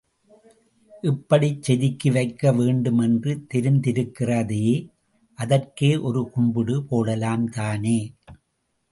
[1.03, 4.65] இப்படிச் செதுக்கி வைக்க வேண்டும் என்று தெரிந்திருக்கிறதே,
[5.37, 7.99] அதற்கே ஒரு கும்பிடு போடலாம் தானே?